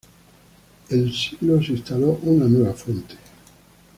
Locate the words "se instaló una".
1.61-2.45